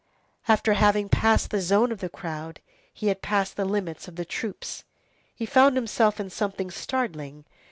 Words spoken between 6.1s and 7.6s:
in something startling.